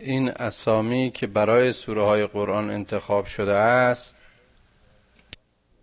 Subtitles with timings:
[0.00, 4.16] این اسامی که برای سوره های قرآن انتخاب شده است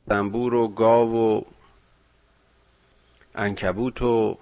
[0.08, 1.42] زنبور و گاو و
[3.36, 4.38] انکبوت و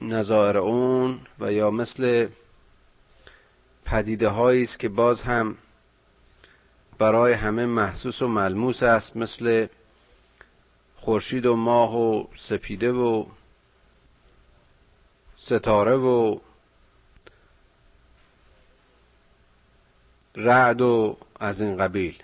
[0.00, 2.28] نظائر اون و یا مثل
[3.84, 5.56] پدیده هایی است که باز هم
[6.98, 9.66] برای همه محسوس و ملموس است مثل
[10.96, 13.26] خورشید و ماه و سپیده و
[15.40, 16.38] ستاره و
[20.34, 22.22] رعد و از این قبیل.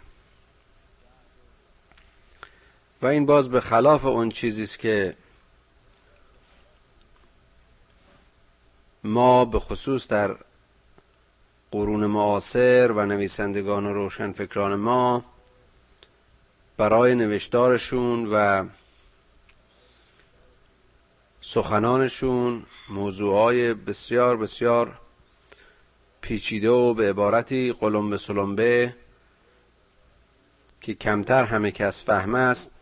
[3.02, 5.16] و این باز به خلاف اون چیزی است که
[9.04, 10.36] ما به خصوص در
[11.70, 15.24] قرون معاصر و نویسندگان روشنفکران ما
[16.76, 18.64] برای نوشتارشون و
[21.46, 24.98] سخنانشون موضوعهای بسیار بسیار
[26.20, 28.96] پیچیده و به عبارتی قلمبه سلمبه
[30.80, 32.74] که کمتر همه کس فهم است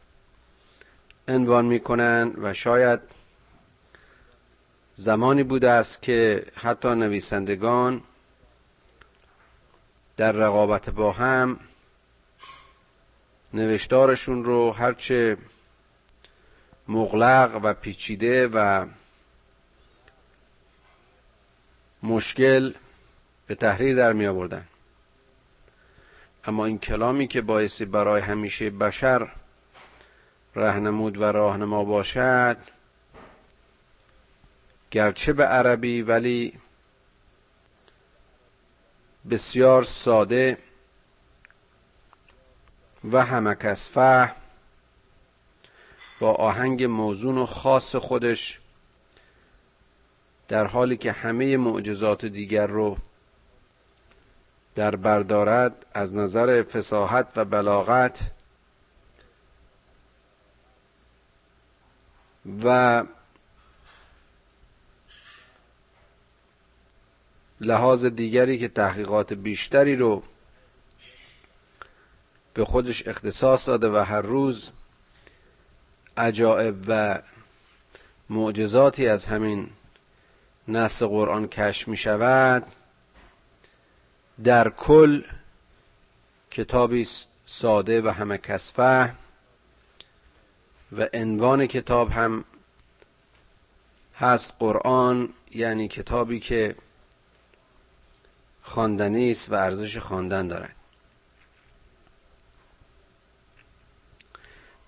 [1.28, 3.00] عنوان می‌کنند و شاید
[4.94, 8.02] زمانی بوده است که حتی نویسندگان
[10.16, 11.58] در رقابت با هم
[13.54, 15.36] نوشتارشون رو هرچه
[16.88, 18.86] مغلق و پیچیده و
[22.02, 22.74] مشکل
[23.46, 24.66] به تحریر در می آوردن.
[26.44, 29.28] اما این کلامی که باعثی برای همیشه بشر
[30.54, 32.56] رهنمود و راهنما باشد
[34.90, 36.58] گرچه به عربی ولی
[39.30, 40.58] بسیار ساده
[43.12, 44.41] و همکس فهم.
[46.22, 48.60] با آهنگ موزون و خاص خودش
[50.48, 52.96] در حالی که همه معجزات دیگر رو
[54.74, 58.30] در بردارد از نظر فساحت و بلاغت
[62.64, 63.04] و
[67.60, 70.22] لحاظ دیگری که تحقیقات بیشتری رو
[72.54, 74.70] به خودش اختصاص داده و هر روز
[76.16, 77.22] عجائب و
[78.30, 79.70] معجزاتی از همین
[80.68, 82.66] نص قرآن کشف می شود.
[84.44, 85.22] در کل
[86.50, 87.08] کتابی
[87.46, 89.14] ساده و همه کسفه
[90.92, 92.44] و عنوان کتاب هم
[94.14, 96.74] هست قرآن یعنی کتابی که
[98.62, 100.81] خواندنی است و ارزش خواندن دارد.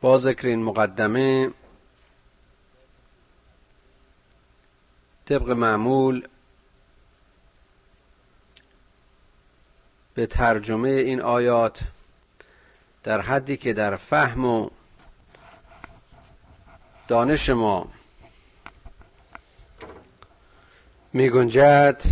[0.04, 1.50] با ذکر این مقدمه.
[5.26, 6.28] طبق معمول
[10.14, 11.81] به ترجمه این آیات
[13.03, 14.70] در حدی که در فهم و
[17.09, 17.93] دانش ما
[21.12, 22.03] می گنجد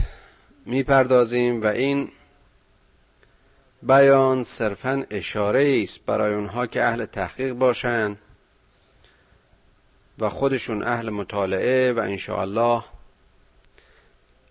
[0.66, 2.12] می‌پردازیم و این
[3.82, 8.18] بیان صرفا اشاره است برای اونها که اهل تحقیق باشند
[10.18, 12.84] و خودشون اهل مطالعه و انشاءالله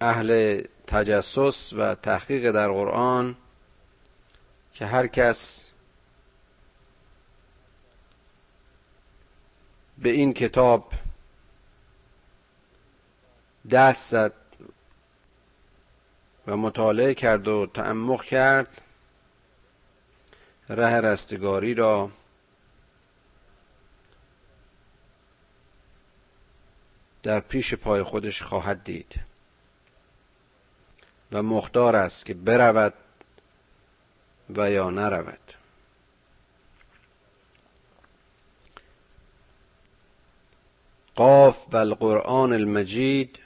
[0.02, 3.36] اهل تجسس و تحقیق در قرآن
[4.74, 5.66] که هر کس
[9.98, 10.94] به این کتاب
[13.72, 14.34] دست زد
[16.48, 18.82] و مطالعه کرد و تعمق کرد
[20.72, 22.12] ره رستگاری را
[27.24, 29.20] در پیش پای خودش خواهد دید
[31.32, 32.94] و مختار است که برود
[34.50, 35.54] و یا نرود.
[41.16, 43.40] قاف و القرآن المجید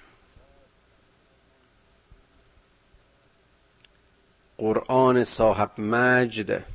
[4.57, 6.74] قرآن صاحب مجد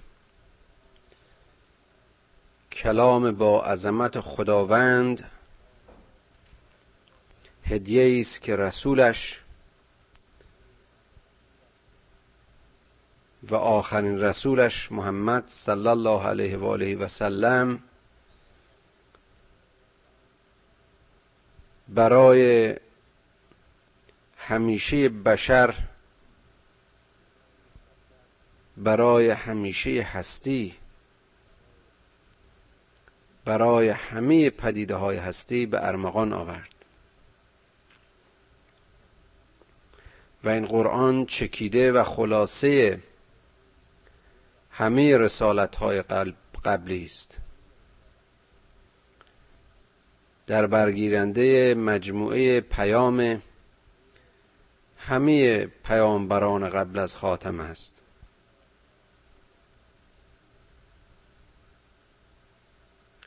[2.80, 5.30] کلام با عظمت خداوند.
[7.64, 9.40] هدیه است که رسولش
[13.42, 17.82] و آخرین رسولش محمد صلی الله علیه و آله و سلم
[21.88, 22.76] برای
[24.36, 25.74] همیشه بشر
[28.76, 30.79] برای همیشه هستی.
[33.50, 36.74] برای همه پدیده های هستی به ارمغان آورد.
[40.44, 43.02] و این قرآن چکیده و خلاصه
[44.70, 46.02] همه رسالت های
[46.64, 47.36] قبلی است.
[50.46, 53.42] در برگیرنده مجموعه پیام
[54.96, 57.99] همه پیامبران قبل از خاتم است.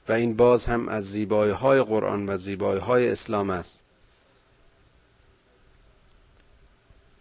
[0.07, 3.83] و این باز هم از زیبایی های قرآن و زیبایی های اسلام است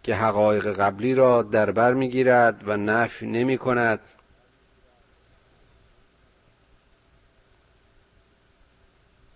[0.03, 3.99] که حقایق قبلی را در بر می‌گیرد و نفی نمی کند.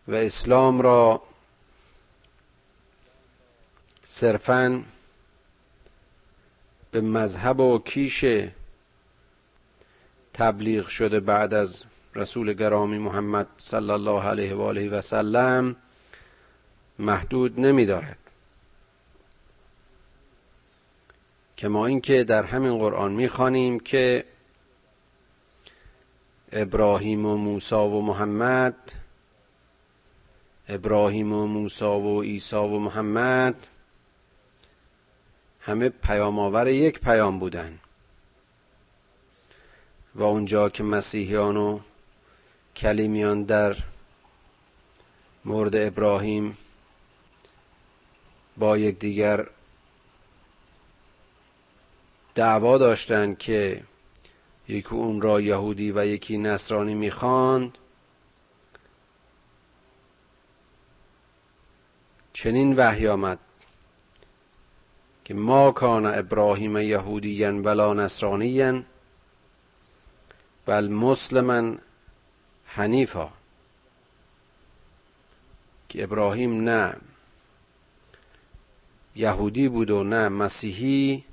[0.07, 1.21] و اسلام را
[4.03, 4.83] صرفا
[6.91, 8.25] به مذهب و کیش
[10.33, 11.83] تبلیغ شده بعد از
[12.17, 15.75] رسول گرامی محمد صلی الله علیه و آله و سلم
[16.99, 18.17] محدود نمی دارد
[21.57, 24.25] که ما اینکه در همین قرآن می‌خوانیم که
[26.51, 28.75] ابراهیم و موسی و محمد
[30.69, 33.67] ابراهیم و موسی و عیسی و محمد
[35.59, 37.79] همه پیام آور یک پیام بودن.
[40.15, 41.79] و اونجا که مسیحیان و
[42.77, 43.75] کلیمیان در
[45.45, 46.57] مورد ابراهیم
[48.57, 49.47] با یکدیگر
[52.35, 53.83] دعوا داشتند که
[54.68, 57.77] یکی اون را یهودی و یکی نصرانی می‌خواند.
[62.33, 63.39] چنین وحی آمد
[65.25, 68.83] که ما کان ابراهیم یهودیا ولا نصرانیا
[70.65, 71.86] بل مسلما
[72.77, 73.29] حنیفا.
[75.89, 76.95] که ابراهیم نه
[79.15, 81.24] یهودی بود و نه مسیحی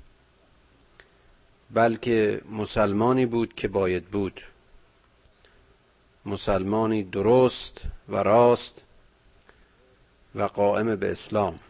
[1.70, 4.41] بلکه مسلمانی بود که باید بود.
[6.26, 8.82] مسلمانی درست و راست
[10.35, 11.61] و قائم به اسلام.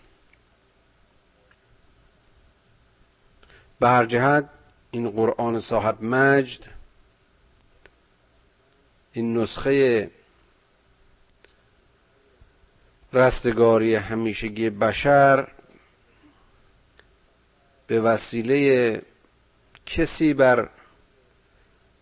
[3.81, 4.49] به هر جهت
[4.91, 6.74] این قرآن صاحب مجد
[9.17, 10.11] این نسخه
[13.13, 15.49] رستگاری همیشگی بشر
[17.87, 19.03] به وسیله
[19.87, 20.69] کسی بر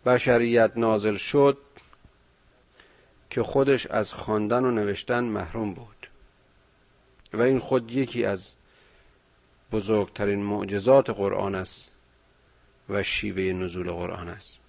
[0.06, 1.59] بشریت نازل شد
[3.31, 6.08] که خودش از خواندن و نوشتن محروم بود.
[7.32, 8.53] و این خود یکی از
[9.73, 11.88] بزرگترین معجزات قرآن است
[12.88, 14.62] و شیوه نزول قرآن است.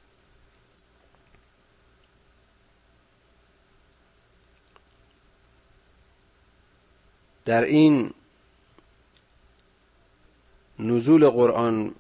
[7.46, 8.14] در این
[10.80, 11.96] نزول قرآن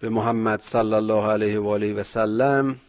[0.00, 2.80] به محمد صلی الله علیه و آله و سلم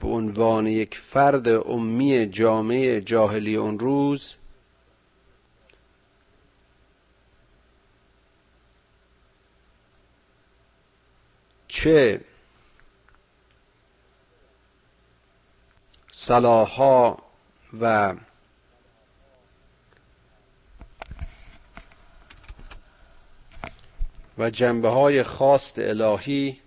[0.00, 4.34] به عنوان یک فرد امی جامعه جاهلی اون روز
[11.68, 12.20] چه
[16.12, 17.27] صلاحا
[17.80, 18.14] و
[24.38, 26.60] و جنبه های خواست الهی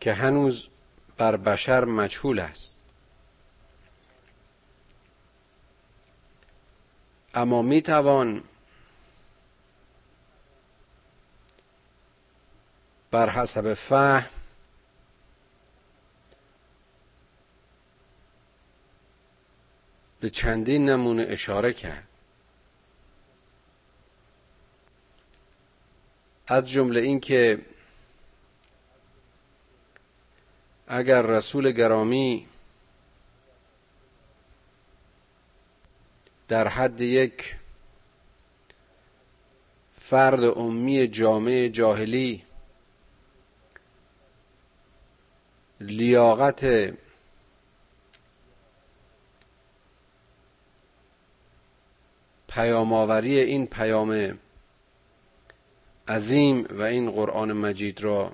[0.00, 0.68] که هنوز
[1.16, 2.78] بر بشر مجهول است.
[7.34, 8.44] اما می توان
[13.10, 14.35] بر حسب فهم
[20.26, 22.08] به چندین نمونه اشاره کرد.
[26.46, 27.58] از جمله اینکه
[30.88, 32.46] اگر رسول گرامی
[36.48, 37.56] در حد یک
[40.00, 42.42] فرد امی جامعه جاهلی
[45.80, 46.64] لیاقت
[52.56, 54.38] پیامآوری این پیام
[56.08, 58.32] عظیم و این قرآن مجید را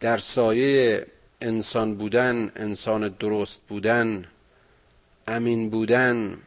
[0.00, 1.06] در سایه
[1.40, 4.24] انسان بودن انسان درست بودن
[5.26, 6.38] امین بودن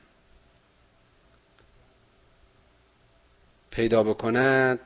[3.71, 4.79] پیدا بکند.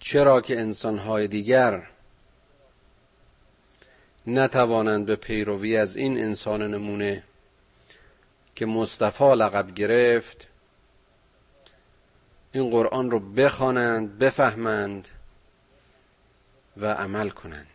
[0.00, 1.91] چرا که انسانهای دیگر
[4.26, 7.22] نتوانند به پیروی از این انسان نمونه
[8.56, 10.48] که مصطفی لقب گرفت
[12.52, 15.08] این قرآن رو بخوانند بفهمند
[16.76, 17.66] و عمل کنند.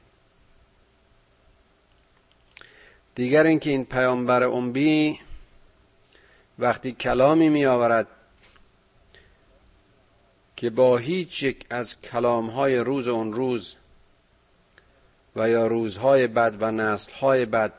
[3.16, 5.20] دیگر اینکه این پیامبر انبی
[6.60, 8.08] وقتی کلامی می آورد
[10.56, 13.76] که با هیچ یک از کلامهای روز اون روز
[15.38, 17.74] و یا روزهای بد و نسلهای بد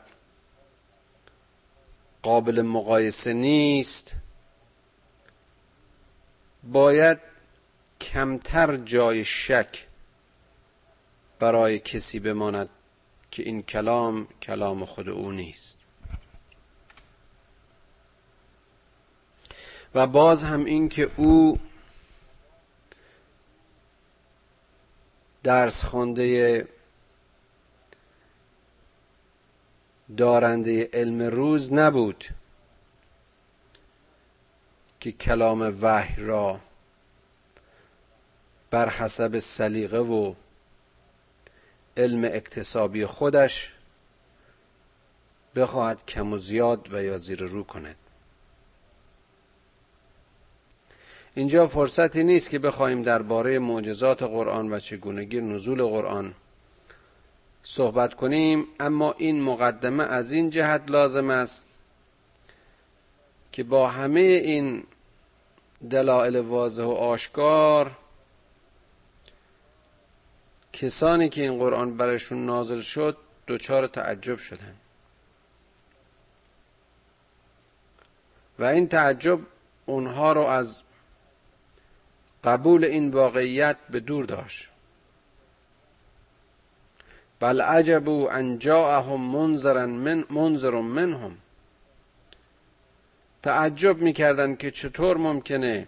[2.21, 4.11] قابل مقایسه نیست
[6.63, 7.19] باید
[8.01, 9.87] کمتر جای شک
[11.39, 12.69] برای کسی بماند
[13.31, 15.77] که این کلام کلام خود او نیست.
[19.95, 21.59] و باز هم این که او
[25.43, 26.67] درس خونده
[30.17, 32.25] دارنده علم روز نبود
[34.99, 36.59] که کلام وحی را
[38.71, 40.33] بر حسب سلیقه و
[41.97, 43.73] علم اکتسابی خودش
[45.55, 47.95] بخواهد کم و زیاد و یا زیر رو کند.
[51.35, 56.33] اینجا فرصتی نیست که بخواهیم درباره معجزات قرآن و چگونگی نزول قرآن
[57.71, 61.65] صحبت کنیم اما این مقدمه از این جهت لازم است
[63.51, 64.83] که با همه این
[65.89, 67.91] دلایل واضح و آشکار
[70.73, 74.75] کسانی که این قرآن برشون نازل شد دچار تعجب شدن.
[78.59, 79.39] و این تعجب
[79.85, 80.81] اونها رو از
[82.43, 84.69] قبول این واقعیت به دور داشت.
[87.39, 91.37] بل عجبوا ان جاءهم منذرا من منذر منهم.
[93.43, 95.87] تعجب می‌کردند که چطور ممکنه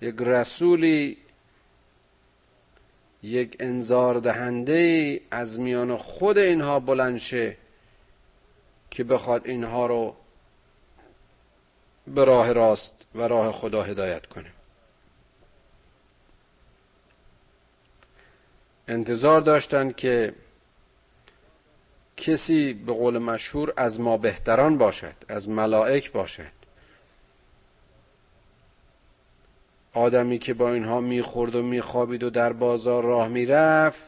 [0.00, 1.16] یک رسولی
[3.22, 7.56] یک انذار دهنده از میان خود اینها بلند شه
[8.90, 10.16] که بخواد اینها رو
[12.06, 14.51] به راه راست و راه خدا هدایت کنه.
[18.88, 20.34] انتظار داشتند که
[22.16, 26.62] کسی به قول مشهور از ما بهتران باشد از ملائک باشد.
[29.94, 34.02] آدمی که با اینها می‌خورد و میخوابید و در بازار راه می‌رفت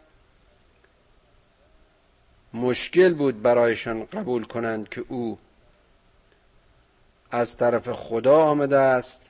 [2.54, 5.38] مشکل بود برایشان قبول کنند که او
[7.30, 9.22] از طرف خدا آمده است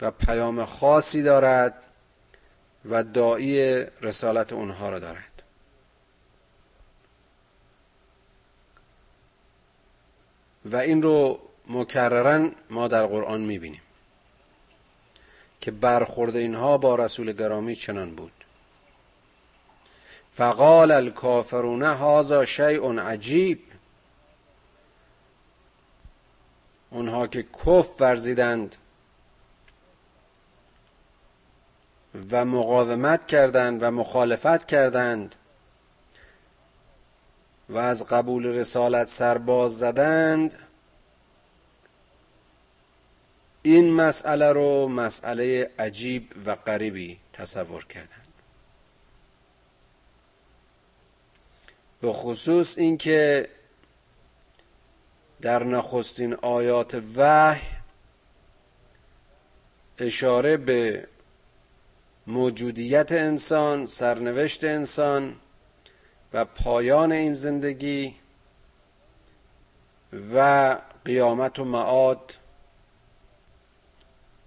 [0.00, 1.91] و پیام خاصی دارد
[2.90, 5.42] و دایی رسالت اونها را دارد
[10.64, 13.82] و این رو مکررا ما در قرآن می‌بینیم
[15.60, 18.32] که برخورد اینها با رسول گرامی چنان بود.
[20.32, 23.62] فقال الکافرون هذا شیء عجیب.
[26.90, 28.76] اونها که کف ورزیدند
[32.30, 35.34] و مقاومت کردند و مخالفت کردند
[37.68, 40.54] و از قبول رسالت سرباز زدند.
[43.62, 48.32] این مسئله رو مسئله عجیب و غریبی تصور کردند.
[52.00, 53.48] به خصوص اینکه
[55.40, 57.66] در نخستین آیات وحی
[59.98, 61.08] اشاره به
[62.26, 65.36] موجودیت انسان سرنوشت انسان
[66.32, 68.14] و پایان این زندگی
[70.34, 72.34] و قیامت و معاد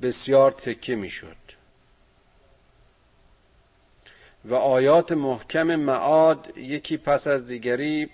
[0.02, 1.36] بسیار تکه می‌شد.
[4.46, 8.10] و آیات محکم معاد یکی پس از دیگری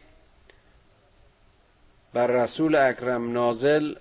[2.14, 3.96] بر رسول اکرم نازل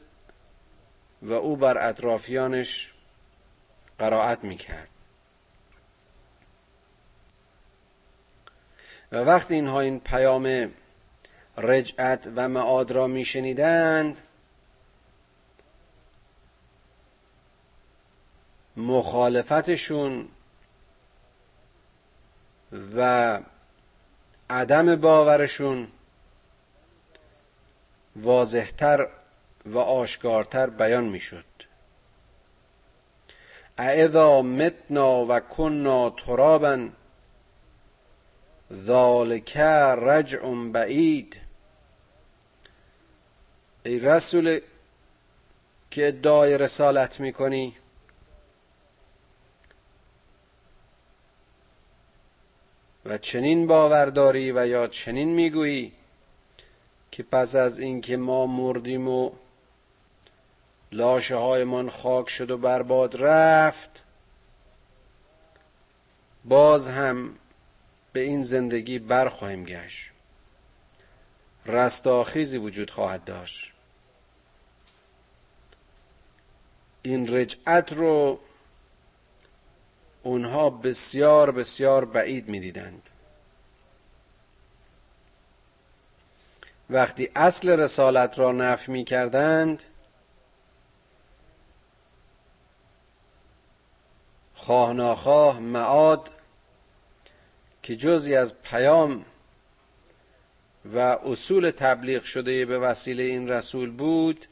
[1.22, 2.92] و او بر اطرافیانش
[3.98, 4.88] قرائت می‌کرد.
[9.12, 10.72] و وقتی اینها این پیام
[11.56, 14.20] رجعت و معاد را میشنیدند
[18.76, 20.28] مخالفتشون
[22.96, 23.40] و
[24.50, 25.88] عدم باورشون
[28.16, 29.08] واضحتر
[29.66, 31.44] و آشکارتر بیان می‌شد.
[33.78, 36.88] اذا متنا و کننا ترابا
[38.72, 40.38] ذالک رجع
[40.72, 41.36] بعید
[43.84, 44.60] ای رسول
[45.90, 47.76] که ادعای رسالت می‌کنی؟
[53.04, 55.92] و چنین باورداری و یا چنین می‌گویی
[57.10, 59.30] که پس از اینکه ما مردیم و
[60.92, 63.90] لاشه هایمان خاک شد و برباد رفت
[66.44, 67.39] باز هم
[68.12, 70.10] به این زندگی برخواهیم گشت.
[71.66, 73.72] رستاخیزی وجود خواهد داشت.
[77.02, 78.40] این رجعت رو
[80.22, 83.02] اونها بسیار بسیار بعید می‌دیدند.
[86.90, 89.82] وقتی اصل رسالت را نفی می کردند
[94.54, 96.39] خواه معاد
[97.90, 99.24] که جزی از پیام
[100.94, 104.46] و اصول تبلیغ شده به وسیله این رسول بود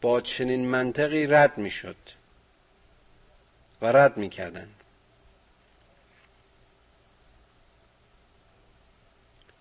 [0.00, 1.96] با چنین منطقی رد می شد
[3.82, 4.68] و رد می کردن.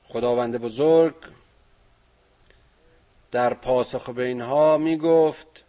[0.03, 1.15] خداوند بزرگ
[3.31, 5.63] در پاسخ به اینها می گفت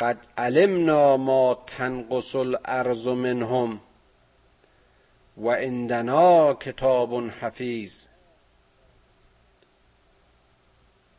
[0.00, 3.80] قد علمنا ما تنقص الارض منهم
[5.42, 8.06] و عندنا کتاب حفیظ.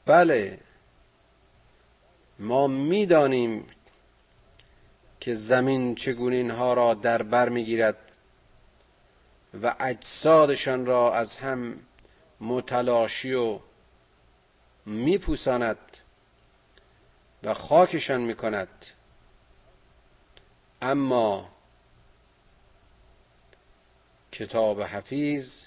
[0.06, 0.60] بله.
[2.40, 3.68] ما می‌دانیم
[5.20, 7.98] که زمین چگونه اینها را در بر می‌گیرد
[9.64, 11.80] و اجسادشان را از هم
[12.42, 13.60] متلاشی و
[14.86, 15.78] میپوساند
[17.44, 18.86] و خاکشان می‌کند.
[20.82, 21.53] اما
[24.34, 25.64] کتاب حفیظ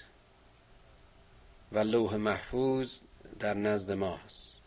[1.71, 2.99] و لوح محفوظ
[3.39, 4.57] در نزد ماست.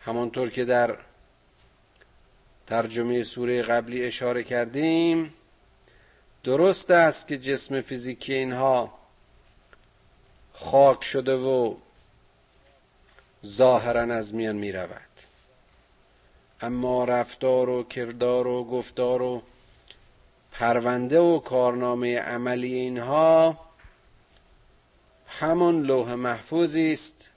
[0.00, 0.98] همانطور که در
[2.66, 5.34] ترجمه سوره قبلی اشاره کردیم
[6.44, 8.98] درست است که جسم فیزیکی اینها
[10.52, 11.76] خاک شده و
[13.46, 15.10] ظاهرا از میان می رود
[16.60, 19.42] اما رفتار و کردار و گفتار و
[20.52, 23.60] پرونده و کارنامه عملی اینها
[25.26, 27.30] همان لوح محفوظی است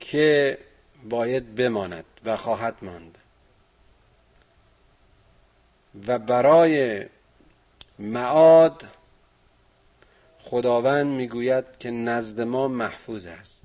[0.00, 0.58] که
[1.04, 3.18] باید بماند و خواهد ماند.
[6.06, 7.06] و برای
[7.98, 8.84] معاد
[10.40, 13.63] خداوند می‌گوید که نزد ما محفوظ است.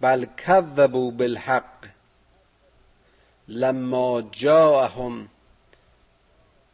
[0.00, 1.86] بل کذبوا بالحق
[3.48, 5.28] لما جاءهم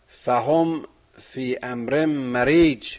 [0.09, 2.97] فهم فی امر مریج.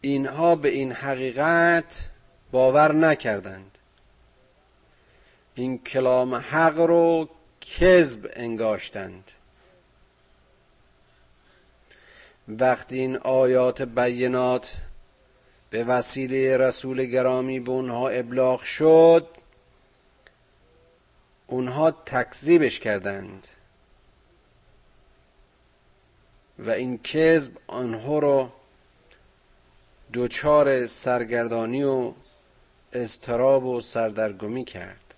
[0.00, 2.04] اینها به این حقیقت
[2.50, 3.78] باور نکردند.
[5.54, 7.28] این کلام حق رو
[7.60, 9.30] کذب انگاشتند.
[12.48, 14.76] وقتی این آیات بینات
[15.74, 19.28] به وسیله رسول گرامی به اونها ابلاغ شد
[21.46, 23.48] اونها تکذیبش کردند
[26.58, 28.48] و این کذب آنها رو
[30.12, 32.12] دوچار سرگردانی و
[32.92, 35.14] اضطراب و سردرگمی کرد.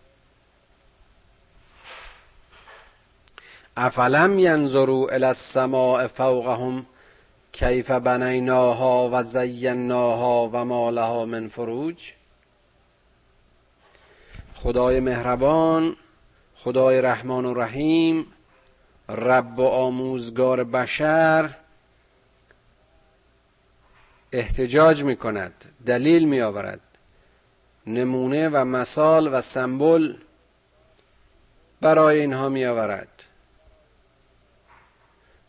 [3.76, 6.86] افلم ینظروا الی السماء فوقهم؟
[7.58, 12.12] کیف بنیناها و زیناها و ما لها من فروج؟
[14.54, 15.96] خدای مهربان
[16.56, 18.26] خدای رحمان و رحیم
[19.08, 21.54] رب و آموزگار بشر
[24.32, 26.80] احتجاج می کند دلیل می آورد
[27.86, 30.16] نمونه و مثال و سمبل
[31.80, 33.15] برای اینها می آورد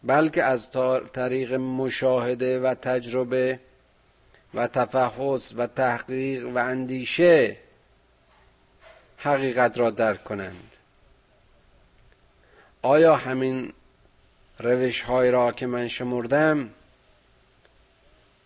[0.03, 0.67] بلکه از
[1.13, 3.59] طریق مشاهده و تجربه
[4.53, 7.57] و تفحص و تحقیق و اندیشه
[9.17, 10.71] حقیقت را درک کنند.
[12.81, 13.73] آیا همین
[14.59, 16.69] روش های را که من شمردم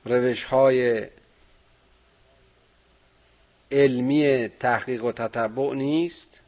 [0.06, 1.08] روش های
[3.72, 6.40] علمی تحقیق و تتبع نیست؟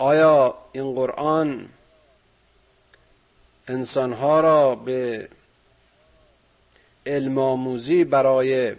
[0.00, 1.68] آیا این قرآن
[3.68, 5.28] انسانها را به
[7.06, 8.74] علم آموزی برای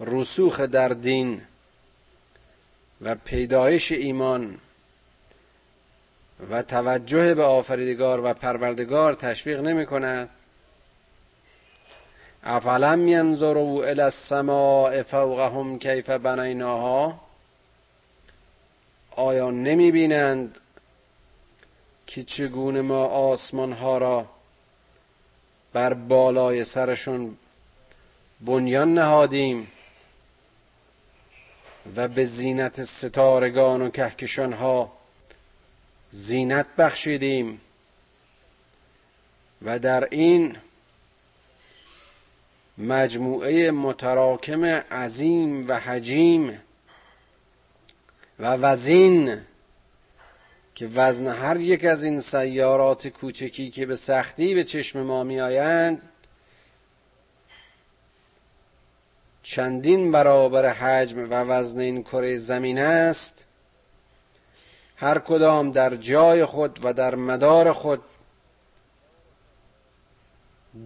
[0.00, 1.40] رسوخ در دین
[3.00, 4.58] و پیدایش ایمان
[6.50, 10.28] و توجه به آفریدگار و پروردگار تشویق نمی کند؟
[12.42, 17.27] افلم ینظروا الی السماء فوقهم کیف بنیناها؟
[19.18, 20.58] آیا نمی بینند
[22.06, 24.26] که چگونه ما آسمان ها را
[25.72, 27.36] بر بالای سرشون
[28.40, 29.72] بنیان نهادیم
[31.96, 34.92] و به زینت ستارگان و کهکشان ها
[36.10, 37.60] زینت بخشیدیم
[39.62, 40.56] و در این
[42.78, 46.60] مجموعه متراکم عظیم و حجیم
[48.38, 49.40] و وزین
[50.74, 55.40] که وزن هر یک از این سیارات کوچکی که به سختی به چشم ما می
[55.40, 56.02] آیند
[59.50, 63.44] چندین برابر حجم و وزن این کره زمین است.
[64.96, 68.02] هر کدام در جای خود و در مدار خود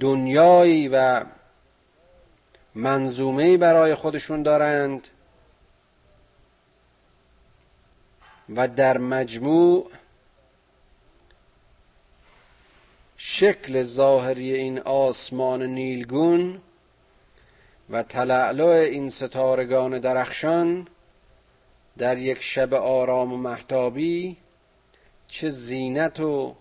[0.01, 1.25] دنیایی و
[2.75, 5.09] منظومه برای خودشون دارند.
[8.57, 9.91] و در مجموع
[13.17, 16.61] شکل ظاهری این آسمان نیلگون
[17.91, 20.89] و تلعلع این ستارگان درخشان
[21.99, 24.37] در یک شب آرام و محتابی
[25.29, 26.55] چه زینت و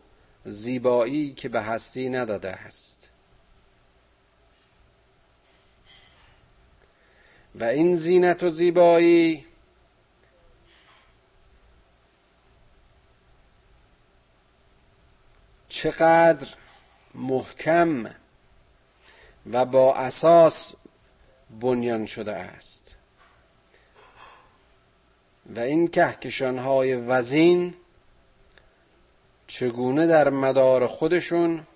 [0.45, 3.09] زیبایی که به هستی نداده است.
[7.55, 9.45] و این زینت و زیبایی
[15.71, 16.47] چقدر
[17.15, 18.09] محکم
[19.51, 20.73] و با اساس
[21.61, 22.95] بنیان شده است.
[25.55, 27.73] و این کهکشان های وزین
[29.47, 31.67] چگونه در مدار خودشون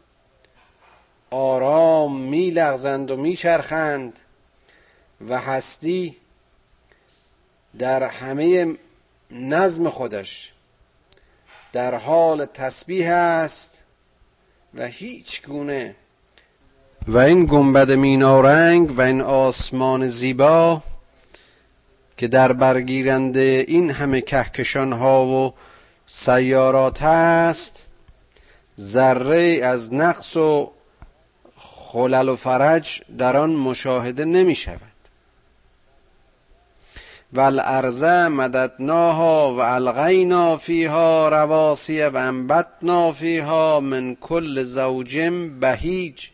[1.29, 4.19] آرام میلغزند و میچرخند
[5.29, 6.17] و هستی
[7.79, 8.77] در همه
[9.31, 10.53] نظم خودش
[11.73, 13.84] در حال تسبیح است
[14.75, 15.95] و هیچ گونه
[17.07, 20.81] و این گنبد مینارنگ و این آسمان زیبا
[22.17, 25.53] که در برگیرنده این همه کهکشان ها و
[26.05, 27.85] سیارات هست
[28.79, 30.71] ذره از نقص و
[31.55, 34.94] خلل و فرج در آن مشاهده نمی شود
[37.35, 45.17] و الارض مددناها و الغینا فیها رواسی و انبتنا فیها من کل زوج
[45.59, 46.27] بهیج.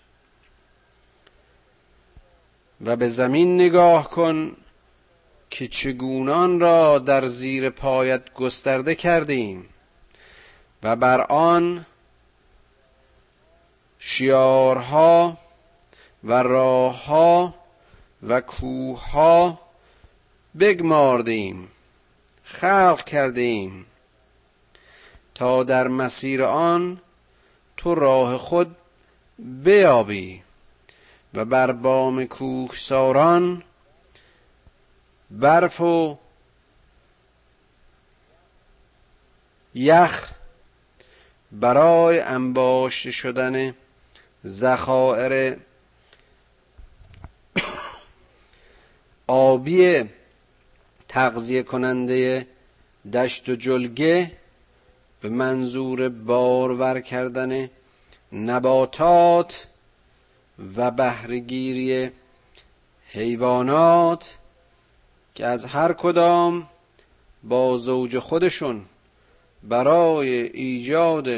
[2.86, 4.52] و به زمین نگاه کن
[5.50, 9.70] که چگونان را در زیر پایت گسترده کردیم
[10.84, 11.86] و بر آن
[14.00, 15.38] شیارها
[16.24, 17.54] و راهها
[18.24, 19.61] و کوهها
[20.60, 21.68] بگماردیم
[22.44, 23.86] خلق کردیم
[25.36, 27.02] تا در مسیر آن
[27.78, 28.76] تو راه خود
[29.40, 30.44] بیابی
[31.34, 33.64] و بر بام کوهساران
[35.32, 36.18] برف و
[39.76, 40.32] یخ
[41.52, 43.76] برای انباشته شدن
[44.46, 45.58] ذخایر
[49.28, 50.04] آبی
[51.12, 52.48] تغذیه کننده
[53.14, 54.32] دشت و جلگه
[55.22, 57.70] به منظور بارور کردن
[58.34, 59.68] نباتات
[60.76, 62.10] و بهرهگیری
[63.08, 64.38] حیوانات
[65.36, 66.68] که از هر کدام
[67.44, 68.86] با زوج خودشون
[69.64, 71.30] برای ایجاد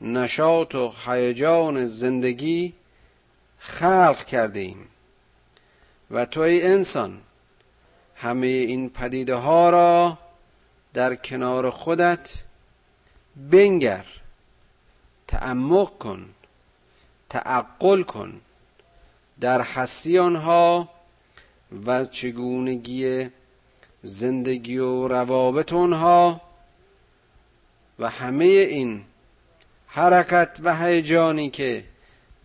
[0.00, 2.72] نشاط و هیجان زندگی
[3.58, 4.88] خلق کردیم
[6.10, 7.20] و تو ای انسان
[8.20, 10.18] همه این پدیده ها را
[10.94, 12.34] در کنار خودت
[13.36, 14.04] بنگر
[15.28, 16.28] تعمق کن
[17.30, 18.40] تعقل کن
[19.40, 20.88] در هستی آنها
[21.86, 23.28] و چگونگی
[24.02, 26.40] زندگی و روابط آنها
[27.98, 29.04] و همه این
[29.86, 31.84] حرکت و هیجانی که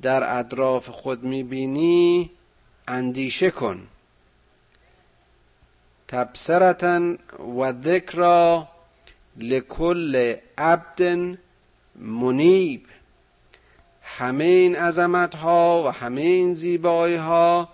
[0.02, 2.32] در اطراف خود می‌بینی
[2.88, 3.88] اندیشه کن.
[6.14, 7.16] تبصرتا
[7.58, 8.68] و ذکرا
[9.38, 11.02] لکل عبد
[11.96, 12.86] منیب.
[14.02, 17.70] همه این عظمت ها و همه این زیبایی ها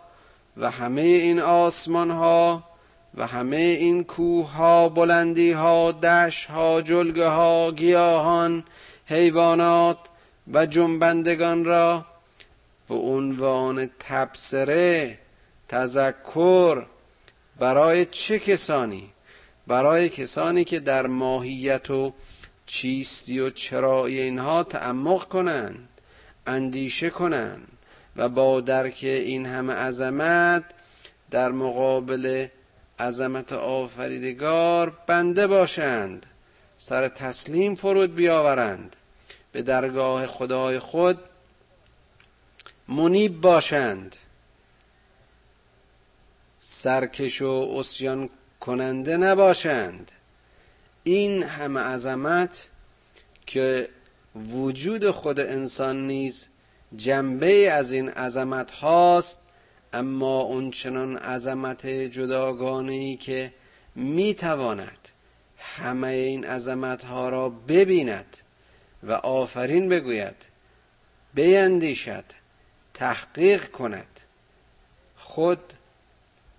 [0.57, 2.63] و همه این آسمان ها
[3.17, 8.63] و همه این کوه ها بلندی ها دش ها جلگه ها گیاهان
[9.05, 9.97] حیوانات
[10.53, 12.05] و جنبندگان را
[12.89, 15.17] به عنوان تبصره
[15.67, 16.85] تذکر
[17.59, 19.09] برای چه کسانی؟
[19.67, 22.13] برای کسانی که در ماهیت و
[22.65, 25.87] چیستی و چرایی اینها تعمق کنند
[26.47, 27.67] اندیشه کنند
[28.15, 30.63] و با درک این همه عظمت
[31.31, 32.47] در مقابل
[32.99, 36.25] عظمت آفریدگار بنده باشند
[36.77, 38.95] سر تسلیم فرود بیاورند
[39.51, 41.19] به درگاه خدای خود
[42.87, 44.15] منیب باشند.
[46.71, 48.29] سرکش و اسیان
[48.59, 50.11] کننده نباشند.
[51.03, 52.69] این همه عظمت
[53.45, 53.89] که
[54.35, 56.47] وجود خود انسان نیز
[56.95, 59.39] جنبه از این عظمت هاست
[59.93, 63.53] اما اون چنان عظمت جداگانه ای که
[63.95, 65.09] می‌تواند
[65.57, 68.37] همه این عظمت ها را ببیند
[69.03, 70.35] و آفرین بگوید
[71.33, 72.25] بیندیشد
[72.93, 74.19] تحقیق کند.
[75.17, 75.73] خود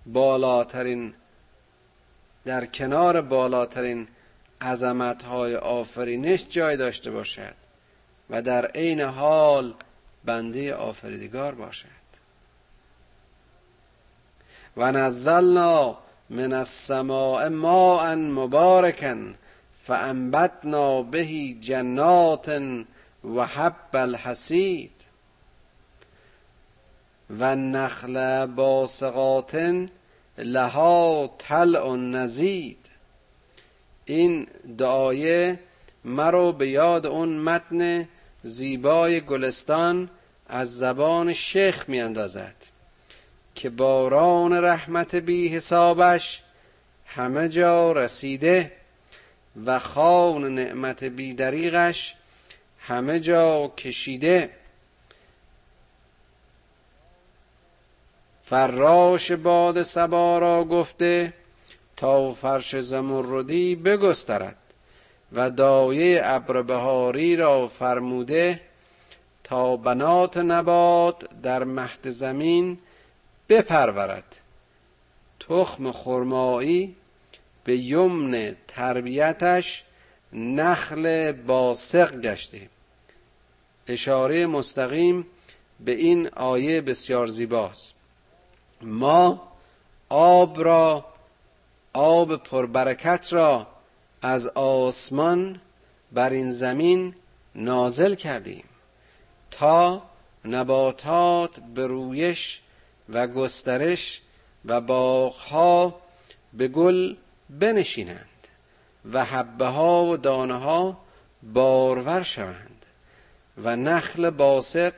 [0.05, 1.13] بالاترین
[2.45, 4.07] در کنار بالاترین
[4.61, 7.53] عظمت های آفرینش جای داشته باشد
[8.29, 9.73] و در عین حال
[10.25, 12.01] بنده آفریدگار باشد.
[14.77, 15.97] و نزلنا
[16.29, 19.15] من السماء ماء مبارکا
[19.83, 22.61] فانبتنا به جنات
[23.35, 25.00] و حب الحسید
[27.39, 29.85] و نخل باسقات
[30.37, 32.77] لها طلع نزید.
[34.05, 35.59] این دعایه
[36.05, 38.07] مرو به یاد اون متن
[38.43, 40.09] زیبای گلستان
[40.47, 42.55] از زبان شیخ میاندازد
[43.55, 46.43] که باران رحمت بی حسابش
[47.05, 48.71] همه جا رسیده
[49.65, 52.15] و خان نعمت بی دریغش
[52.79, 54.49] همه جا کشیده.
[58.51, 61.33] فراش باد سبا را گفته
[61.95, 64.57] تا فرش زمردی بگسترد
[65.33, 68.61] و دایه ابر بهاری را فرموده
[69.43, 72.77] تا بنات نبات در مهد زمین
[73.49, 74.35] بپرورد.
[75.39, 76.95] تخم خرمایی
[77.63, 79.83] به یمن تربیتش
[80.33, 82.69] نخل باسق گشته.
[83.87, 85.27] اشاره مستقیم
[85.79, 88.00] به این آیه بسیار زیباست.
[88.83, 89.51] ما
[90.09, 91.05] آب را
[91.93, 93.67] آب پربرکت را
[94.21, 95.59] از آسمان
[96.11, 97.15] بر این زمین
[97.55, 98.63] نازل کردیم
[99.51, 100.01] تا
[100.45, 102.61] نباتات به رویش
[103.09, 104.21] و گسترش
[104.65, 106.01] و باغها
[106.53, 107.15] به گل
[107.49, 108.47] بنشینند
[109.13, 110.97] و حبه ها و دانه ها
[111.43, 112.85] بارور شوند
[113.63, 114.93] و نخل باسق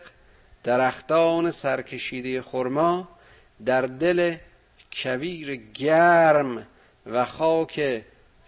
[0.63, 3.07] درختان سرکشیده خرما
[3.65, 4.35] در دل
[4.93, 6.67] کویر گرم
[7.05, 8.03] و خاک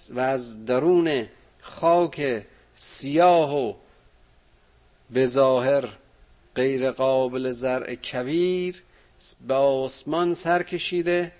[0.09, 1.27] و از درون
[1.61, 3.73] خاک سیاه و
[5.09, 5.87] به ظاهر
[6.55, 8.83] غیر قابل زرع کویر
[9.47, 11.31] به آسمان سر کشیده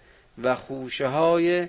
[0.43, 1.67] و خوشه های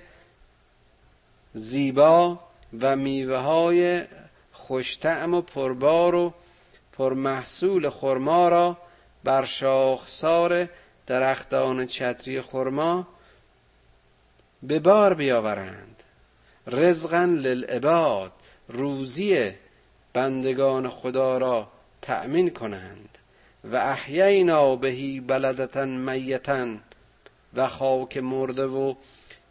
[1.53, 2.39] زیبا
[2.81, 4.03] و میوه های
[4.51, 6.33] خوشتعم و پربار و
[6.91, 8.77] پرمحصول خرما را
[9.23, 10.69] بر شاخسار
[11.07, 13.07] درختان چتری خرما
[14.63, 16.03] به بار بیاورند.
[16.67, 18.31] رزقا للعباد
[18.67, 19.51] روزی
[20.13, 21.67] بندگان خدا را
[22.01, 23.17] تأمین کنند.
[23.63, 26.67] و احیینا بهی بلدتا میتا
[27.53, 28.93] و خاک مرده و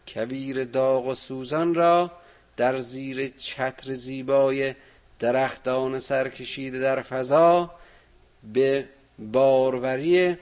[0.09, 2.11] کویر داغ و سوزان را
[2.57, 4.75] در زیر چتر زیبای
[5.19, 7.71] درختان سرکشیده در فضا
[8.53, 8.89] به
[9.19, 10.37] باروری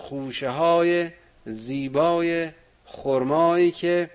[0.00, 1.10] خوشه های
[1.44, 2.50] زیبای
[2.84, 4.10] خرمایی که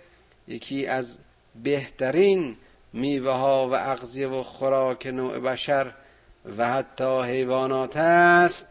[0.48, 1.18] یکی از
[1.64, 2.58] بهترین
[2.94, 5.92] میوه ها و اغذیه و خوراک نوع بشر
[6.58, 8.68] و حتی حیوانات است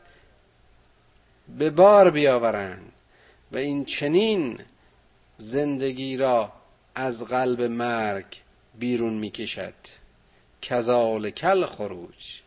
[1.58, 2.92] به بار بیاورند
[3.52, 4.60] و این چنین
[5.38, 6.52] زندگی را
[6.94, 8.26] از قلب مرگ
[8.78, 9.74] بیرون می‌کشد.
[10.62, 12.40] کل خروج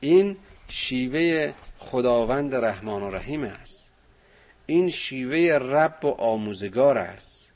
[0.00, 0.36] این
[0.68, 1.52] شیوه
[1.90, 3.90] خداوند رحمان و رحیم است.
[4.66, 7.52] این شیوه رب و آموزگار است.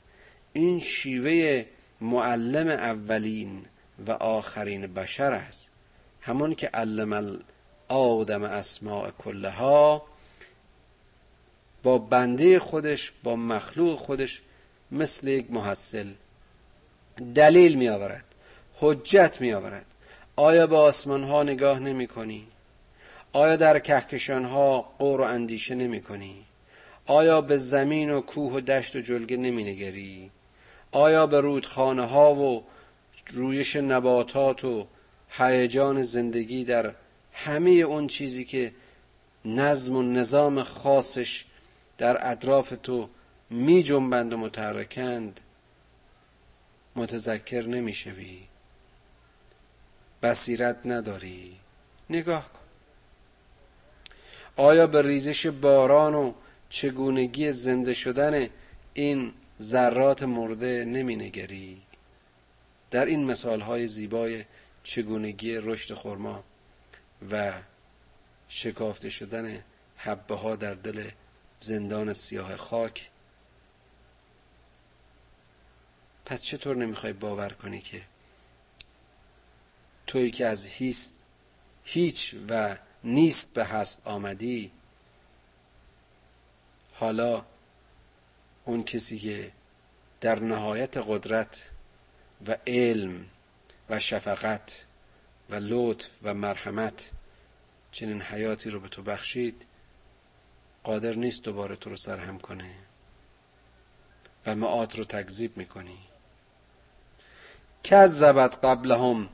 [0.53, 1.65] این شیوه
[2.01, 3.65] معلم اولین
[4.07, 5.69] و آخرین بشر است.
[6.21, 7.39] همون که علم
[7.87, 10.03] آدم اسماع کلها
[11.83, 14.41] با بنده خودش با مخلوق خودش
[14.91, 16.07] مثل یک محصل
[17.35, 18.25] دلیل می آورد
[18.79, 19.85] حجت می آورد
[20.35, 22.47] آیا به آسمان ها نگاه نمی کنی؟
[23.33, 26.45] آیا در کهکشان ها قور و اندیشه نمی کنی؟
[27.05, 30.31] آیا به زمین و کوه و دشت و جلگه نمی نگری؟
[30.91, 32.63] آیا به رودخانه ها و
[33.27, 34.87] رویش نباتات و
[35.29, 36.93] هیجان زندگی در
[37.33, 38.73] همه اون چیزی که
[39.45, 41.45] نظم و نظام خاصش
[41.97, 43.09] در اطراف تو
[43.49, 45.39] می جنبند و متحرکند
[46.95, 48.39] متذکر نمی‌شوی
[50.23, 51.57] بصیرت نداری
[52.09, 52.60] نگاه کن
[54.61, 56.33] آیا به ریزش باران و
[56.69, 58.49] چگونگی زنده شدن
[58.93, 61.81] این ذرات مرده نمی نگری
[62.91, 64.45] در این مثال های زیبای
[64.83, 66.43] چگونگی رشد خرما
[67.31, 67.53] و
[68.49, 69.63] شکافته شدن
[69.95, 71.09] حبه ها در دل
[71.59, 73.09] زندان سیاه خاک
[76.25, 78.01] پس چطور نمی‌خوای باور کنی که
[80.07, 80.65] تویی که از
[81.85, 84.71] هیچ و نیست به هست آمدی.
[86.93, 87.45] حالا
[88.65, 89.51] اون کسی که
[90.21, 91.69] در نهایت قدرت
[92.47, 93.25] و علم
[93.89, 94.85] و شفقت
[95.49, 97.09] و لطف و مرحمت
[97.91, 99.65] چنین حیاتی رو به تو بخشید
[100.83, 102.75] قادر نیست دوباره تو رو سرهم کنه.
[104.45, 105.97] و معاد رو تکذیب می‌کنی.
[107.83, 109.29] کذبت قبلهم.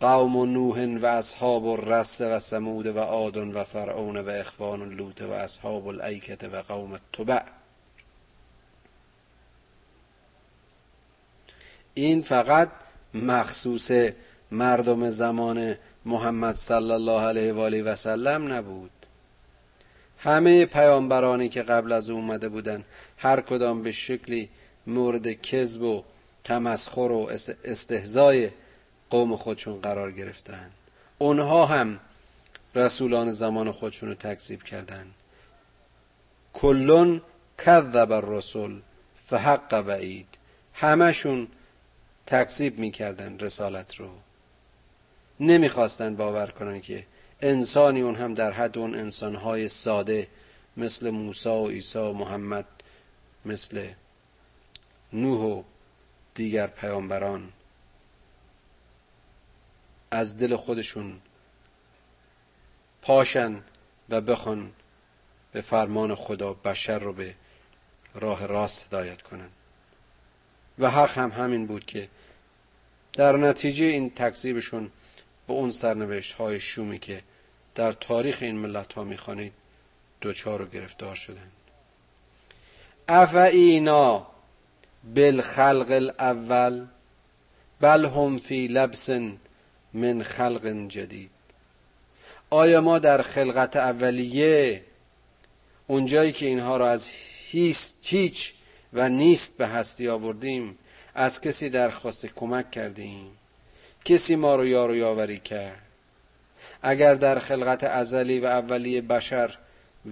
[0.00, 5.30] قوم نوح و اصحاب الرس و سمود و عاد و فرعون و اخوان لوط و
[5.30, 7.42] اصحاب الایکت و قوم تبع
[11.94, 12.68] این فقط
[13.14, 13.90] مخصوص
[14.50, 18.90] مردم زمان محمد صلی الله علیه و آله و سلم نبود.
[20.18, 22.84] همه پیامبرانی که قبل از او اومده بودن
[23.18, 24.48] هر کدام به شکلی
[24.86, 26.02] مورد کذب و
[26.44, 27.30] تمسخر و
[27.64, 28.50] استهزای
[29.10, 30.70] قوم خودشون قرار گرفتن.
[31.18, 32.00] اونها هم
[32.74, 35.06] رسولان زمان خودشون رو تکذیب کردن.
[36.54, 37.22] کلون
[37.58, 38.80] کذب الرسول
[39.16, 40.26] فحق وعید
[40.74, 41.48] همشون
[42.26, 44.10] تکذیب می‌کردن رسالت رو.
[45.40, 47.06] نمی‌خواستن باور کنن که
[47.42, 50.28] انسانی اون هم در حد اون انسانهای ساده
[50.76, 52.66] مثل موسی و عیسی و محمد
[53.44, 53.88] مثل
[55.12, 55.62] نوح و
[56.34, 57.52] دیگر پیامبران.
[60.10, 61.20] از دل خودشون
[63.02, 63.62] پاشن
[64.08, 64.72] و بخوان
[65.52, 67.34] به فرمان خدا بشر رو به
[68.14, 69.48] راه راست هدایت کنن.
[70.78, 72.08] و حق هم همین بود که
[73.12, 74.90] در نتیجه این تکذیبشون
[75.46, 77.22] به اون سرنوشت های شومی که
[77.74, 79.52] در تاریخ این ملت ها می‌خوانید
[80.20, 81.52] دوچار و گرفتار شدند
[83.08, 84.26] افعینا
[85.14, 86.86] بالخلق الاول
[87.80, 89.10] بل هم فی لبس
[89.94, 91.30] من خلق جدید.
[92.50, 94.82] آیا ما در خلقت اولیه
[95.86, 97.08] اونجایی که اینها را از
[97.50, 98.52] هیچ
[98.92, 100.78] و نیست به هستی آوردیم
[101.14, 103.26] از کسی درخواست کمک کردیم؟
[104.04, 105.82] کسی ما رو یار و یاوری کرد؟
[106.82, 109.58] اگر در خلقت ازلی و اولی بشر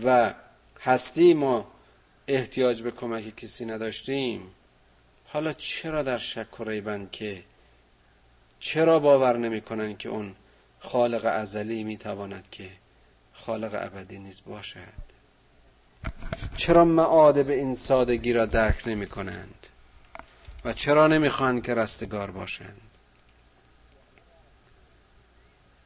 [0.04, 0.34] و
[0.80, 1.66] هستی ما
[2.28, 4.50] احتیاج به کمک کسی نداشتیم
[5.26, 7.42] حالا چرا در شک و ریبند که
[8.60, 10.34] چرا باور نمی‌کنن که اون
[10.80, 12.70] خالق ازلی می‌تواند که
[13.32, 15.08] خالق ابدی نیز باشد؟
[16.56, 19.66] چرا معاده به این سادگی را درک نمی کنند
[20.64, 22.80] و چرا نمی‌خوان که رستگار باشند؟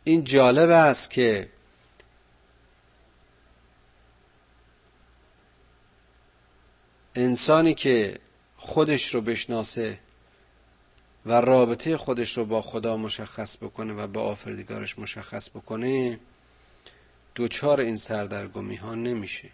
[0.05, 1.51] این جالب است که
[7.15, 8.19] انسانی که
[8.57, 9.99] خودش رو بشناسه
[11.27, 16.19] و رابطه خودش رو با خدا مشخص بکنه و با آفریدگارش مشخص بکنه
[17.35, 19.49] دوچار این سردرگمی ها نمیشه.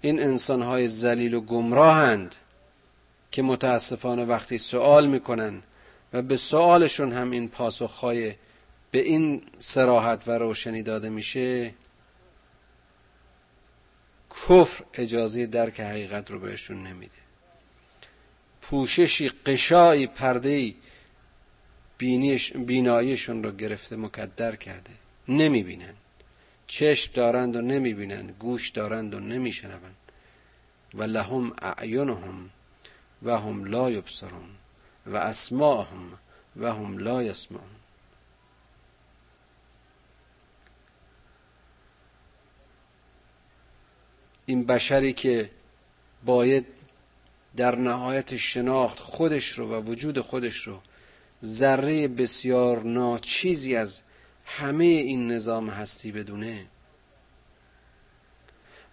[0.00, 2.34] این انسان های زلیل و گمراهند
[3.30, 5.62] که متاسفانه وقتی سوال می‌کنن
[6.12, 8.34] و به سوالشون هم این پاسخهای
[8.90, 11.74] به این سراحت و روشنی داده میشه
[14.30, 17.17] کفر اجازه درک حقیقت رو بهشون نمیده.
[18.70, 20.74] پوششی قشایی پرده
[22.66, 24.90] بیناییشون رو گرفته مکدر کرده.
[25.28, 25.96] نمی‌بینند
[26.66, 29.96] چشم دارند و نمی‌بینند گوش دارند و نمیشنوند
[30.94, 32.50] و لهم اعینهم
[33.22, 34.50] و هم لا یبصرون.
[35.06, 36.18] و اسماهم
[36.56, 37.62] و هم لا یسمعون.
[44.46, 45.50] این بشری که
[46.24, 46.77] باید
[47.56, 50.80] در نهایت شناخت خودش رو و وجود خودش رو
[51.44, 54.00] ذره بسیار ناچیزی از
[54.44, 56.66] همه این نظام هستی بدونه.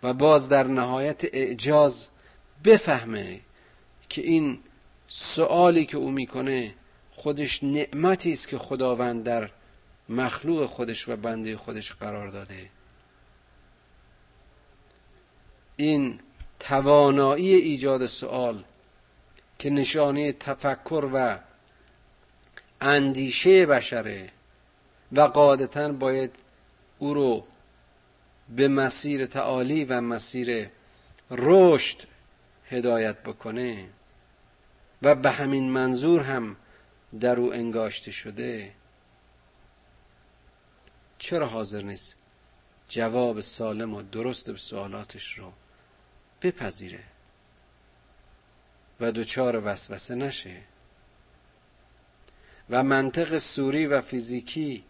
[0.04, 2.10] و باز در نهایت اعجاز
[2.66, 3.42] بفهمه
[4.10, 4.60] که این
[5.08, 6.76] سوالی که او می‌کنه
[7.12, 9.50] خودش نعمتی است که خداوند در
[10.10, 12.70] مخلوق خودش و بنده خودش قرار داده.
[15.78, 16.20] این
[16.60, 18.64] توانایی ایجاد سوال
[19.60, 21.40] که نشانه تفکر و
[22.82, 24.30] اندیشه بشره
[25.12, 26.36] و قاعدتا باید
[27.00, 27.48] او رو
[28.50, 30.70] به مسیر تعالی و مسیر
[31.32, 31.98] رشد
[32.70, 33.90] هدایت بکنه
[35.02, 36.56] و به همین منظور هم
[37.20, 38.72] در او انگاشته شده.
[41.18, 42.16] چرا حاضر نیست
[42.90, 45.52] جواب سالم و درست به سوالاتش رو
[46.46, 47.04] بپذیره.
[49.00, 50.62] و دچار وسوسه نشه.
[52.70, 54.84] و منطق سوری و فیزیکی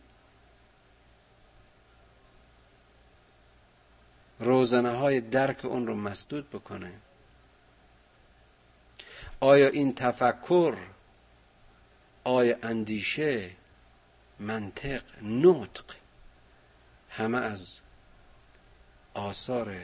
[4.39, 6.91] روزنه های درک اون رو مسدود بکنه.
[9.39, 10.77] آیا این تفکر
[12.23, 13.51] آیا اندیشه
[14.39, 15.95] منطق نطق
[17.09, 17.77] همه از
[19.13, 19.75] آثار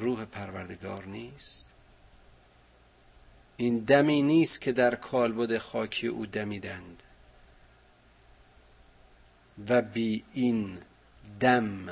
[0.00, 1.64] روح پروردگار نیست؟
[3.56, 7.02] این دمی نیست که در کالبد خاکی او دمیدند.
[9.68, 10.78] و بی این
[11.40, 11.88] دم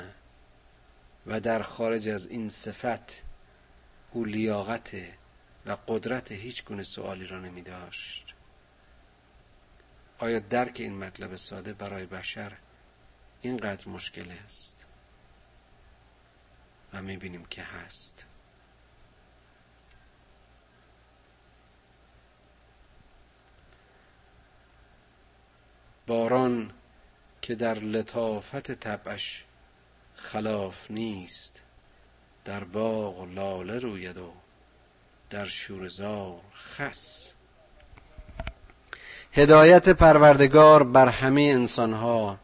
[1.27, 3.21] و در خارج از این صفت
[4.11, 4.95] او لیاقت
[5.65, 8.33] و قدرت هیچ گونه سوالی را نمی داشت.
[10.19, 12.51] آیا درک این مطلب ساده برای بشر
[13.41, 14.76] اینقدر مشکل است؟
[16.93, 18.25] و می بینیم که هست.
[26.07, 26.71] باران
[27.41, 29.45] که در لطافت طبعش
[30.15, 31.61] خلاف نیست
[32.45, 34.33] در باغ لاله روید و
[35.29, 37.33] در شورزار خس.
[39.33, 42.39] هدایت پروردگار بر همه انسانها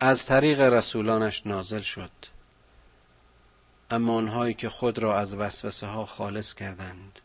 [0.00, 2.10] از طریق رسولانش نازل شد.
[3.90, 7.18] اما آنهایی که خود را از وسوسه ها خالص کردند.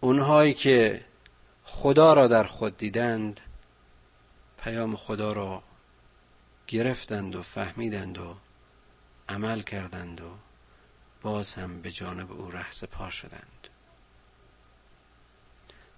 [0.00, 1.04] اونهایی که
[1.64, 3.40] خدا را در خود دیدند
[4.58, 5.62] پیام خدا را
[6.66, 8.36] گرفتند و فهمیدند و
[9.28, 10.30] عمل کردند و
[11.22, 13.68] باز هم به جانب او ره پا شدند.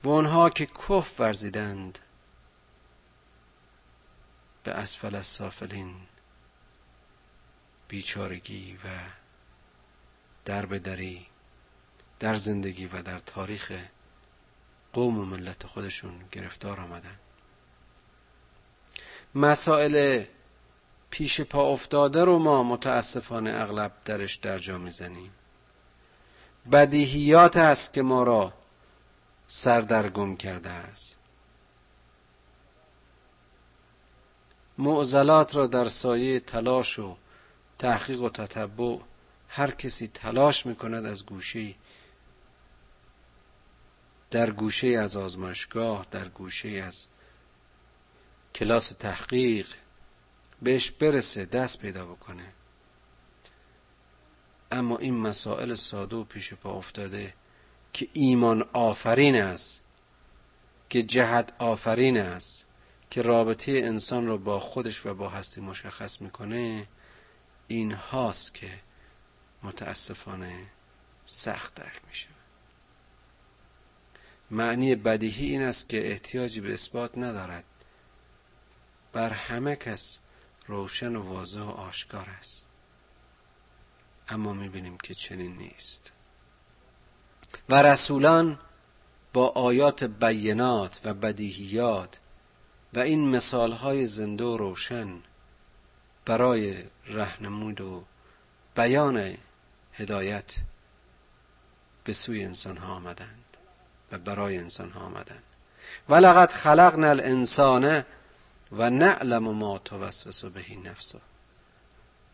[0.04, 1.98] و آنها که کف ورزیدند
[4.64, 5.94] به اسفل از سافلین
[7.88, 8.88] بیچارگی و
[10.44, 11.26] در دری
[12.20, 13.72] در زندگی و در تاریخ
[14.92, 17.18] قوم و ملت خودشون گرفتار آمدن.
[19.34, 20.24] مسائل
[21.10, 25.32] پیش پا افتاده رو ما متاسفانه اغلب درش در جا می‌زنیم.
[26.72, 28.52] بدیهیات است که ما را
[29.48, 31.16] سردرگم کرده است.
[34.80, 37.16] معضلات را در سایه تلاش و
[37.78, 38.98] تحقیق و تتبع
[39.48, 41.74] هر کسی تلاش می‌کند از گوشه
[44.30, 47.06] در گوشه از آزمایشگاه در گوشه از
[48.54, 49.66] کلاس تحقیق
[50.62, 52.52] بهش برسه دست پیدا بکنه.
[54.72, 57.34] اما این مسائل ساده و پیش پا افتاده
[57.92, 59.82] که ایمان آفرین است
[60.88, 62.66] که جهت آفرین است.
[63.10, 66.88] که رابطه انسان را با خودش و با هستی مشخص می‌کنه
[67.68, 68.70] این هاست که
[69.62, 70.66] متاسفانه
[71.24, 72.28] سخت درک میشه.
[74.50, 77.64] معنی بدیهی این است که احتیاجی به اثبات ندارد.
[79.12, 80.18] بر همه کس
[80.66, 82.66] روشن و واضح و آشکار است.
[84.28, 86.12] اما می‌بینیم که چنین نیست.
[87.68, 88.58] و رسولان
[89.32, 92.20] با آیات بینات و بدیهیات
[92.94, 95.08] و این مثال های زنده و روشن
[96.24, 98.04] برای رهنمود و
[98.76, 99.36] بیان
[99.92, 100.54] هدایت
[102.04, 103.44] به سوی انسان ها آمدند
[104.12, 105.42] و برای انسان ها آمدند.
[106.08, 108.04] ولقد خلقنا الانسان
[108.72, 111.18] و نعلم ما توسوس بهی نفسه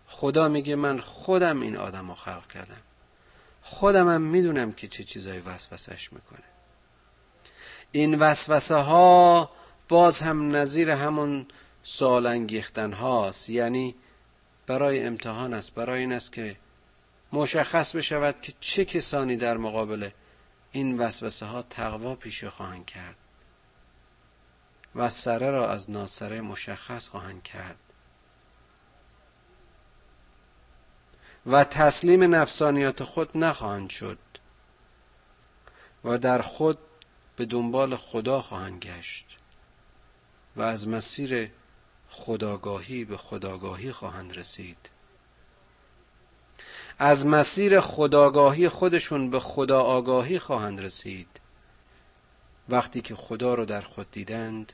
[0.06, 2.82] خدا میگه من خودم این آدم رو خلق کردم.
[3.62, 6.44] خودم هم می‌دونم که چه چیزایی وسوسش می‌کنه.
[7.92, 9.50] این وسوسه ها
[9.88, 11.46] باز هم نظیر همون
[11.82, 13.50] سوال انگیختن هاست.
[13.50, 13.94] یعنی
[14.66, 16.56] برای امتحان است برای این است که
[17.32, 20.10] مشخص بشود که چه کسانی در مقابل
[20.72, 23.16] این وسوسه ها تقوا پیشه خواهند کرد
[24.94, 27.76] و سره را از ناسره مشخص خواهند کرد.
[31.46, 34.18] و تسلیم نفسانیات خود نخواهند شد
[36.04, 36.78] و در خود
[37.36, 39.26] به دنبال خدا خواهند گشت.
[40.56, 41.50] و از مسیر
[42.08, 44.90] خداگاهی به خداگاهی خواهند رسید.
[46.98, 51.40] از مسیر خداگاهی خودشون به خدا آگاهی خواهند رسید.
[52.68, 54.72] وقتی که خدا را در خود دیدند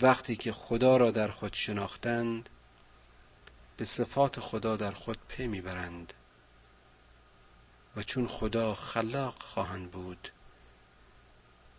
[0.00, 2.48] وقتی که خدا را در خود شناختند
[3.76, 6.12] به صفات خدا در خود پی می‌برند.
[7.96, 10.32] و چون خدا خلاق خواهند بود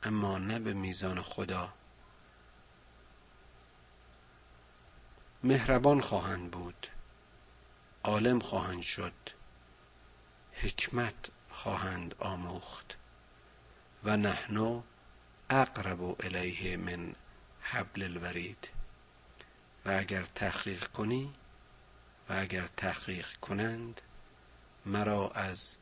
[0.08, 1.74] اما نه به میزان خدا.
[5.43, 6.88] مهربان خواهند بود.
[8.03, 9.14] عالم خواهند شد.
[10.53, 11.16] حکمت
[11.49, 12.97] خواهند آموخت.
[14.03, 14.84] و نحنو
[15.49, 17.16] اقرب الیه من
[17.62, 18.70] حبل الورید.
[19.86, 21.34] و اگر تحقیق کنی
[22.30, 24.01] و اگر تحقیق کنند
[24.86, 25.78] مرا از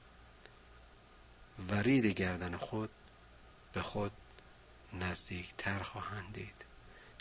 [1.69, 2.89] ورید گردن خود
[3.75, 4.11] به خود
[4.93, 6.65] نزدیکتر خواهند دید.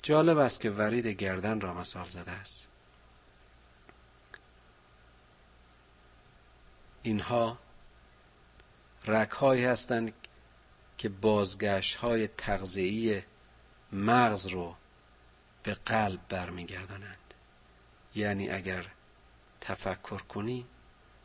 [0.03, 2.69] جالب است که ورید گردن را مثال زده است.
[7.03, 7.59] اینها
[9.05, 10.13] رکهایی هستند
[10.99, 13.23] که بازگشت های تغذیه‌ای
[13.93, 14.77] مغز رو
[15.63, 17.35] به قلب برمیگردانند.
[18.15, 18.87] یعنی اگر
[19.61, 20.67] تفکر کنی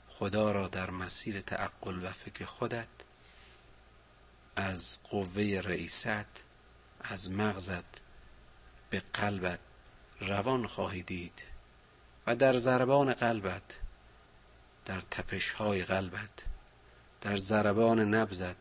[0.10, 2.88] خدا را در مسیر تعقل و فکر خودت
[4.60, 6.26] از قوه رئیست
[7.02, 7.84] از مغزت
[8.90, 9.60] به قلبت
[10.20, 11.46] روان خواهی دید
[12.28, 13.78] و در ضربان قلبت
[14.86, 16.32] در تپش های قلبت
[17.22, 18.56] در ضربان نبزت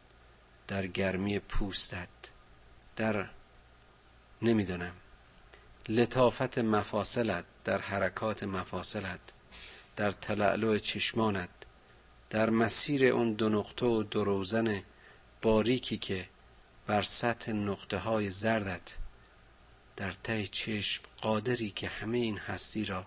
[0.68, 2.08] در گرمی پوستت
[2.96, 3.28] در
[4.42, 4.94] نمی‌دونم
[5.88, 9.20] لطافت مفاصلت در حرکات مفاصلت
[9.96, 11.48] در تلعلو چشمانت
[12.30, 14.82] در مسیر اون دو نقطه و دو روزن
[15.42, 16.28] باریکی که
[16.86, 18.96] بر سطح نقطه های زردت
[19.96, 23.06] در ته چشم قادری که همه این هستی را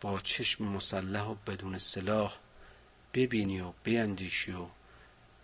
[0.00, 2.36] با چشم مسلح و بدون سلاح
[3.14, 4.66] ببینی و بیندیشی و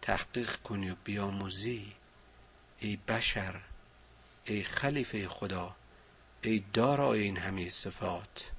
[0.03, 1.93] تحقیق کنی و بیاموزی
[2.79, 3.61] ای بشر
[4.45, 5.77] ای خلیفه خدا
[6.43, 8.51] ای دارای این همه صفات.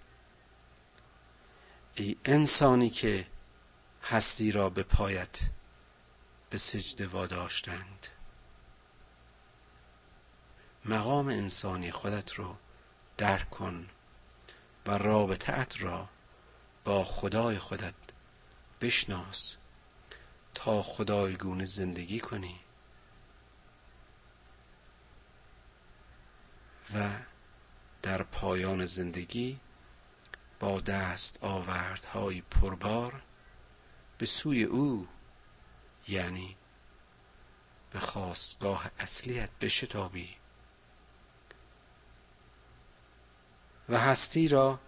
[1.95, 3.27] ای انسانی که
[4.03, 5.39] هستی را به پایت
[6.49, 8.07] به سجده واداشتند.
[10.85, 12.55] مقام انسانی خودت رو
[13.17, 13.89] درک کن
[14.85, 16.09] و رابطت را
[16.83, 17.93] با خدای خودت
[18.81, 19.55] بشناس
[20.53, 22.59] تا خدایگونه زندگی کنی.
[26.93, 27.09] و
[28.01, 29.59] در پایان زندگی
[30.59, 33.21] با دست آوردهای پربار
[34.17, 35.07] به سوی او
[36.07, 36.55] یعنی
[37.91, 40.35] به خواستگاه اصلیت بشتابی
[43.89, 44.79] و هستی را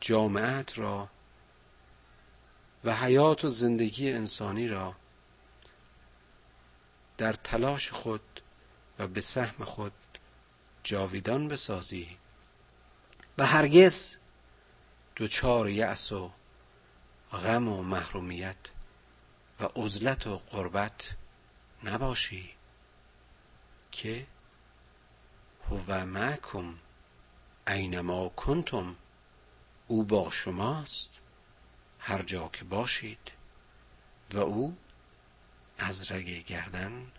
[0.00, 1.08] جامعت را
[2.84, 4.96] و حیات و زندگی انسانی را
[7.18, 8.40] در تلاش خود
[8.98, 9.92] و به سهم خود
[10.82, 12.16] جاویدان بسازی
[13.38, 14.16] و هرگز
[15.16, 16.32] دوچار یأس و
[17.32, 18.56] غم و محرومیت
[19.60, 21.14] و عزلت و قربت
[21.84, 22.50] نباشی
[23.92, 24.26] که
[25.70, 26.78] هو معکم
[27.66, 28.96] اینما کنتم
[29.88, 31.10] او با شماست
[31.98, 33.32] هر جا که باشید
[34.32, 34.76] و او
[35.78, 37.12] از رگ گردن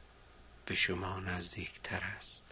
[0.65, 2.46] به شما نزدیکتر است.